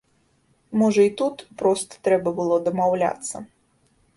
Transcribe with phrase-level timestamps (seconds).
[0.81, 3.35] Можа, і тут проста трэба было дамаўляцца?